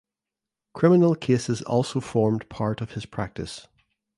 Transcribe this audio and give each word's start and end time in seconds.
Criminal 0.73 1.13
cases 1.13 1.61
also 1.61 1.99
formed 1.99 2.49
part 2.49 2.81
of 2.81 2.93
his 2.93 3.05
practice. 3.05 3.67